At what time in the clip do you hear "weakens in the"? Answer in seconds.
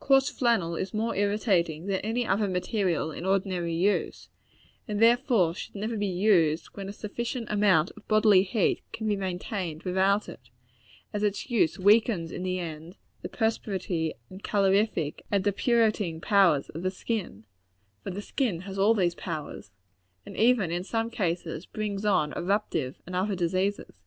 11.78-12.58